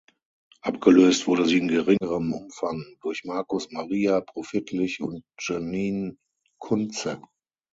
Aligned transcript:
Abgelöst 0.61 1.27
wurde 1.27 1.45
sie 1.45 1.59
in 1.59 1.67
geringerem 1.67 2.33
Umfang 2.33 2.83
durch 3.01 3.23
Markus 3.23 3.69
Maria 3.69 4.19
Profitlich 4.21 4.99
und 5.03 5.23
Janine 5.39 6.17
Kunze. 6.57 7.21